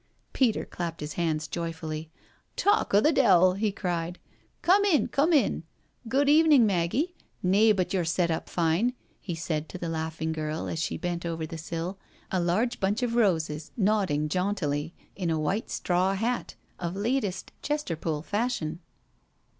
Peter 0.33 0.65
clapped 0.65 0.99
his 0.99 1.13
hands 1.13 1.47
joyfully." 1.47 2.09
Talk 2.55 2.91
o* 2.91 2.99
the 2.99 3.11
de*ill'* 3.11 3.53
he 3.53 3.71
cried. 3.71 4.17
*' 4.41 4.61
Come 4.63 4.83
in, 4.83 5.07
come 5.09 5.31
in. 5.31 5.61
Good 6.07 6.27
evenin*, 6.27 6.65
Maggie; 6.65 7.13
nay, 7.43 7.71
but 7.71 7.93
yo're 7.93 8.03
set 8.03 8.31
up 8.31 8.49
fine," 8.49 8.93
he 9.19 9.35
said 9.35 9.69
to 9.69 9.77
the 9.77 9.89
laughing 9.89 10.31
girl, 10.31 10.65
as 10.67 10.79
she 10.79 10.97
bent 10.97 11.23
over 11.23 11.45
the 11.45 11.55
sill, 11.59 11.99
a 12.31 12.39
large 12.39 12.79
bunch 12.79 13.03
of 13.03 13.13
roses 13.13 13.69
nodding 13.77 14.27
jauntily 14.27 14.95
in 15.15 15.29
a 15.29 15.39
white 15.39 15.69
straw 15.69 16.15
hat 16.15 16.55
of 16.79 16.95
latest 16.95 17.51
Chester 17.61 17.95
pool 17.95 18.23
fashion. 18.23 18.79